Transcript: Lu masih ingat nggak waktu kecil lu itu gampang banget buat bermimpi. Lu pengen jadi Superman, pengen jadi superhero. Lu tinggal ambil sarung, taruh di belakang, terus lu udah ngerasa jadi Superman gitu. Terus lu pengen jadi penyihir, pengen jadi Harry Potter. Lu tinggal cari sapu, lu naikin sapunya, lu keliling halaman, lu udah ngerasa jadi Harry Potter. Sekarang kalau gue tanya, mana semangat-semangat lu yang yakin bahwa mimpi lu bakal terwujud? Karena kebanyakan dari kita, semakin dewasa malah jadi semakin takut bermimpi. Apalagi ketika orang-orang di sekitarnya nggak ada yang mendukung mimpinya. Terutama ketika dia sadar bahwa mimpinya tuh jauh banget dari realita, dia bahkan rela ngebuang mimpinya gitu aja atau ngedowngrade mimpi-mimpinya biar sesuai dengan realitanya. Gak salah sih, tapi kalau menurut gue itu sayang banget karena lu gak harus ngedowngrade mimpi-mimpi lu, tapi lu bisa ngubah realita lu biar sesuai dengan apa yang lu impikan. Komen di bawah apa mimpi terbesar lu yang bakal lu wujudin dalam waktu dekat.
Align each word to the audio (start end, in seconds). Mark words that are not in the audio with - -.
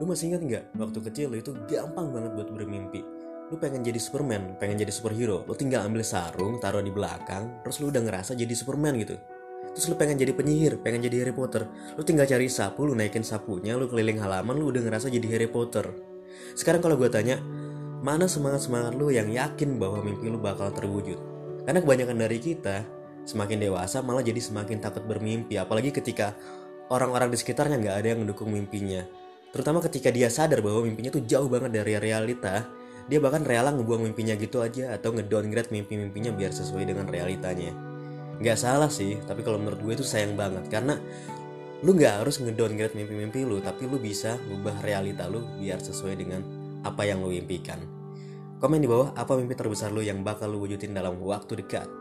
Lu 0.00 0.08
masih 0.08 0.32
ingat 0.32 0.40
nggak 0.40 0.64
waktu 0.80 0.98
kecil 1.12 1.26
lu 1.28 1.36
itu 1.44 1.52
gampang 1.68 2.08
banget 2.08 2.32
buat 2.32 2.48
bermimpi. 2.48 3.04
Lu 3.52 3.60
pengen 3.60 3.84
jadi 3.84 4.00
Superman, 4.00 4.56
pengen 4.56 4.80
jadi 4.80 4.88
superhero. 4.88 5.44
Lu 5.44 5.52
tinggal 5.52 5.84
ambil 5.84 6.00
sarung, 6.00 6.56
taruh 6.56 6.80
di 6.80 6.88
belakang, 6.88 7.60
terus 7.60 7.82
lu 7.84 7.92
udah 7.92 8.00
ngerasa 8.00 8.32
jadi 8.32 8.54
Superman 8.56 8.96
gitu. 8.96 9.20
Terus 9.76 9.86
lu 9.90 9.94
pengen 9.94 10.16
jadi 10.16 10.32
penyihir, 10.34 10.80
pengen 10.82 11.04
jadi 11.04 11.26
Harry 11.26 11.34
Potter. 11.34 11.66
Lu 11.94 12.02
tinggal 12.02 12.26
cari 12.26 12.48
sapu, 12.48 12.88
lu 12.88 12.94
naikin 12.96 13.22
sapunya, 13.22 13.76
lu 13.76 13.86
keliling 13.86 14.18
halaman, 14.18 14.56
lu 14.56 14.72
udah 14.72 14.82
ngerasa 14.82 15.12
jadi 15.12 15.26
Harry 15.36 15.50
Potter. 15.50 15.86
Sekarang 16.56 16.82
kalau 16.82 16.98
gue 16.98 17.10
tanya, 17.10 17.38
mana 18.00 18.26
semangat-semangat 18.26 18.96
lu 18.96 19.12
yang 19.12 19.28
yakin 19.30 19.76
bahwa 19.78 20.00
mimpi 20.02 20.26
lu 20.26 20.40
bakal 20.40 20.72
terwujud? 20.74 21.18
Karena 21.66 21.78
kebanyakan 21.84 22.16
dari 22.18 22.38
kita, 22.40 22.82
semakin 23.28 23.62
dewasa 23.62 24.02
malah 24.02 24.24
jadi 24.24 24.40
semakin 24.42 24.82
takut 24.82 25.04
bermimpi. 25.06 25.54
Apalagi 25.60 25.94
ketika 25.94 26.34
orang-orang 26.90 27.30
di 27.30 27.38
sekitarnya 27.38 27.78
nggak 27.78 27.96
ada 28.00 28.08
yang 28.14 28.20
mendukung 28.26 28.50
mimpinya. 28.50 29.06
Terutama 29.50 29.82
ketika 29.82 30.14
dia 30.14 30.30
sadar 30.30 30.62
bahwa 30.62 30.86
mimpinya 30.86 31.10
tuh 31.10 31.26
jauh 31.26 31.50
banget 31.50 31.82
dari 31.82 31.98
realita, 31.98 32.70
dia 33.10 33.18
bahkan 33.18 33.42
rela 33.42 33.74
ngebuang 33.74 34.06
mimpinya 34.06 34.38
gitu 34.38 34.62
aja 34.62 34.94
atau 34.94 35.10
ngedowngrade 35.10 35.74
mimpi-mimpinya 35.74 36.30
biar 36.30 36.54
sesuai 36.54 36.86
dengan 36.86 37.10
realitanya. 37.10 37.74
Gak 38.38 38.56
salah 38.56 38.88
sih, 38.88 39.18
tapi 39.26 39.42
kalau 39.42 39.58
menurut 39.58 39.82
gue 39.82 39.92
itu 39.98 40.06
sayang 40.06 40.38
banget 40.38 40.70
karena 40.70 40.96
lu 41.82 41.98
gak 41.98 42.22
harus 42.22 42.38
ngedowngrade 42.38 42.94
mimpi-mimpi 42.94 43.42
lu, 43.42 43.58
tapi 43.58 43.90
lu 43.90 43.98
bisa 43.98 44.38
ngubah 44.48 44.86
realita 44.86 45.26
lu 45.26 45.42
biar 45.58 45.82
sesuai 45.82 46.14
dengan 46.14 46.40
apa 46.86 47.02
yang 47.02 47.20
lu 47.20 47.34
impikan. 47.34 47.82
Komen 48.62 48.78
di 48.78 48.86
bawah 48.86 49.16
apa 49.18 49.34
mimpi 49.34 49.58
terbesar 49.58 49.90
lu 49.90 50.04
yang 50.04 50.22
bakal 50.22 50.46
lu 50.46 50.62
wujudin 50.62 50.94
dalam 50.94 51.18
waktu 51.18 51.58
dekat. 51.66 51.99